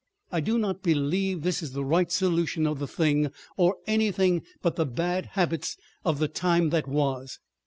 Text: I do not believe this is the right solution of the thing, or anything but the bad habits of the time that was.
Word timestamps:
I 0.31 0.39
do 0.39 0.57
not 0.57 0.81
believe 0.81 1.43
this 1.43 1.61
is 1.61 1.73
the 1.73 1.85
right 1.85 2.11
solution 2.11 2.65
of 2.65 2.79
the 2.79 2.87
thing, 2.87 3.29
or 3.55 3.75
anything 3.85 4.41
but 4.63 4.75
the 4.75 4.87
bad 4.87 5.27
habits 5.37 5.77
of 6.03 6.17
the 6.17 6.27
time 6.27 6.71
that 6.71 6.87
was. 6.87 7.37